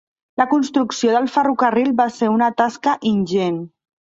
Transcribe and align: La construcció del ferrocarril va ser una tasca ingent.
La 0.41 0.45
construcció 0.53 1.13
del 1.17 1.27
ferrocarril 1.35 1.91
va 2.01 2.09
ser 2.17 2.33
una 2.39 2.51
tasca 2.63 2.99
ingent. 3.15 3.63